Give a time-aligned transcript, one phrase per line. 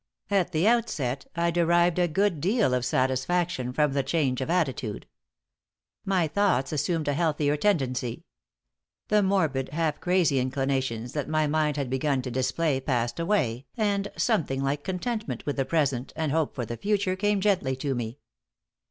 [0.31, 5.05] At the outset, I derived a good deal of satisfaction from the change of attitude.
[6.05, 8.25] My thoughts assumed a healthier tendency.
[9.09, 14.11] The morbid, half crazy inclinations that my mind had begun to display passed away and
[14.17, 18.17] something like contentment with the present and hope for the future came gently to me.